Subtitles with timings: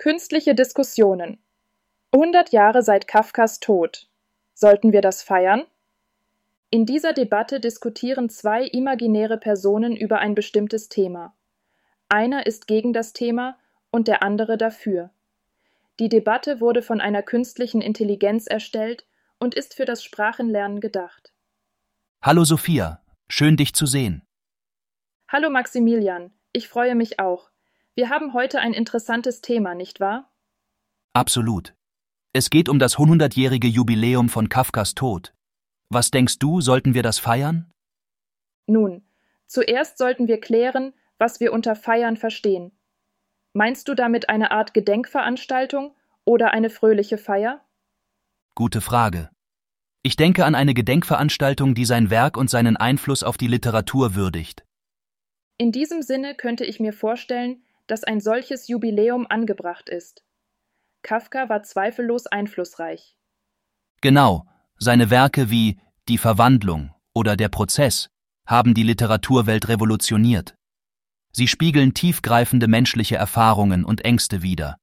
[0.00, 1.44] Künstliche Diskussionen.
[2.12, 4.08] 100 Jahre seit Kafkas Tod.
[4.54, 5.64] Sollten wir das feiern?
[6.70, 11.36] In dieser Debatte diskutieren zwei imaginäre Personen über ein bestimmtes Thema.
[12.08, 13.58] Einer ist gegen das Thema
[13.90, 15.10] und der andere dafür.
[15.98, 19.06] Die Debatte wurde von einer künstlichen Intelligenz erstellt
[19.38, 21.34] und ist für das Sprachenlernen gedacht.
[22.22, 24.22] Hallo Sophia, schön dich zu sehen.
[25.28, 27.49] Hallo Maximilian, ich freue mich auch.
[27.96, 30.30] Wir haben heute ein interessantes Thema, nicht wahr?
[31.12, 31.74] Absolut.
[32.32, 35.34] Es geht um das 100-jährige Jubiläum von Kafkas Tod.
[35.88, 37.70] Was denkst du, sollten wir das feiern?
[38.66, 39.02] Nun,
[39.46, 42.70] zuerst sollten wir klären, was wir unter Feiern verstehen.
[43.52, 47.60] Meinst du damit eine Art Gedenkveranstaltung oder eine fröhliche Feier?
[48.54, 49.30] Gute Frage.
[50.02, 54.64] Ich denke an eine Gedenkveranstaltung, die sein Werk und seinen Einfluss auf die Literatur würdigt.
[55.58, 60.22] In diesem Sinne könnte ich mir vorstellen, dass ein solches Jubiläum angebracht ist.
[61.02, 63.16] Kafka war zweifellos einflussreich.
[64.00, 64.46] Genau,
[64.78, 68.08] seine Werke wie Die Verwandlung oder Der Prozess
[68.46, 70.54] haben die Literaturwelt revolutioniert.
[71.32, 74.76] Sie spiegeln tiefgreifende menschliche Erfahrungen und Ängste wider.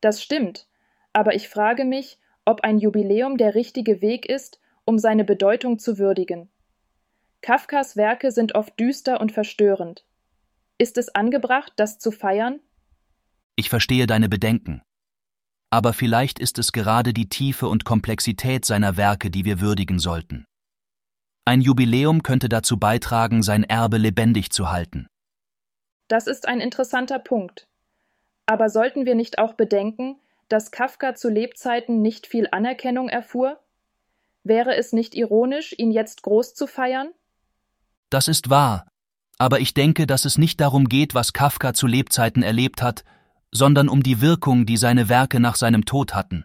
[0.00, 0.68] Das stimmt,
[1.12, 5.98] aber ich frage mich, ob ein Jubiläum der richtige Weg ist, um seine Bedeutung zu
[5.98, 6.48] würdigen.
[7.42, 10.04] Kafkas Werke sind oft düster und verstörend.
[10.78, 12.60] Ist es angebracht, das zu feiern?
[13.56, 14.82] Ich verstehe deine Bedenken.
[15.70, 20.44] Aber vielleicht ist es gerade die Tiefe und Komplexität seiner Werke, die wir würdigen sollten.
[21.46, 25.06] Ein Jubiläum könnte dazu beitragen, sein Erbe lebendig zu halten.
[26.08, 27.66] Das ist ein interessanter Punkt.
[28.46, 33.60] Aber sollten wir nicht auch bedenken, dass Kafka zu Lebzeiten nicht viel Anerkennung erfuhr?
[34.44, 37.10] Wäre es nicht ironisch, ihn jetzt groß zu feiern?
[38.10, 38.86] Das ist wahr,
[39.38, 43.04] aber ich denke, dass es nicht darum geht, was Kafka zu Lebzeiten erlebt hat,
[43.52, 46.44] sondern um die Wirkung, die seine Werke nach seinem Tod hatten.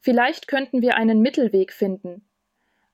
[0.00, 2.28] Vielleicht könnten wir einen Mittelweg finden.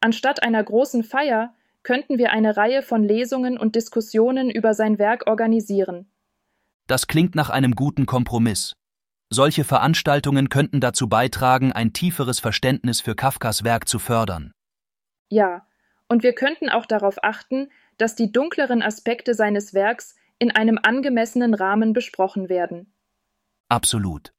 [0.00, 5.26] Anstatt einer großen Feier könnten wir eine Reihe von Lesungen und Diskussionen über sein Werk
[5.26, 6.10] organisieren.
[6.86, 8.74] Das klingt nach einem guten Kompromiss.
[9.30, 14.52] Solche Veranstaltungen könnten dazu beitragen, ein tieferes Verständnis für Kafkas Werk zu fördern.
[15.30, 15.66] Ja,
[16.08, 21.52] und wir könnten auch darauf achten, dass die dunkleren Aspekte seines Werks in einem angemessenen
[21.52, 22.94] Rahmen besprochen werden.
[23.68, 24.32] Absolut.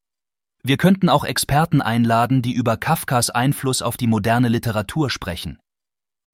[0.63, 5.59] Wir könnten auch Experten einladen, die über Kafkas Einfluss auf die moderne Literatur sprechen.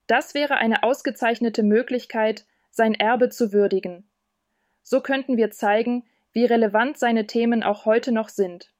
[0.07, 4.09] Das wäre eine ausgezeichnete Möglichkeit, sein Erbe zu würdigen.
[4.83, 8.71] So könnten wir zeigen, wie relevant seine Themen auch heute noch sind.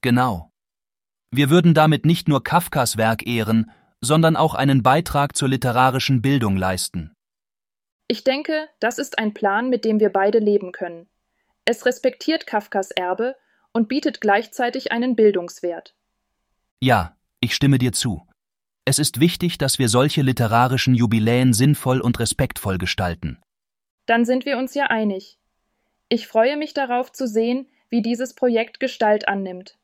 [0.00, 0.50] Genau.
[1.30, 3.70] Wir würden damit nicht nur Kafkas Werk ehren,
[4.00, 7.12] sondern auch einen Beitrag zur literarischen Bildung leisten.
[8.10, 11.08] Ich denke, das ist ein Plan, mit dem wir beide leben können.
[11.64, 13.36] Es respektiert Kafkas Erbe
[13.72, 15.94] und bietet gleichzeitig einen Bildungswert.
[16.80, 18.26] Ja, ich stimme dir zu.
[18.84, 23.40] Es ist wichtig, dass wir solche literarischen Jubiläen sinnvoll und respektvoll gestalten.
[24.06, 25.38] Dann sind wir uns ja einig.
[26.08, 29.78] Ich freue mich darauf zu sehen, wie dieses Projekt Gestalt annimmt.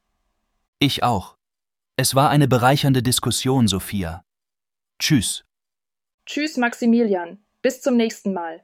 [0.80, 1.36] Ich auch.
[1.94, 4.24] Es war eine bereichernde Diskussion, Sophia.
[4.98, 5.44] Tschüss.
[6.26, 7.45] Tschüss, Maximilian.
[7.66, 8.62] Bis zum nächsten Mal.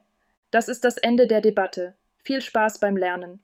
[0.49, 1.93] Das ist das Ende der Debatte.
[2.19, 3.43] Viel Spaß beim Lernen.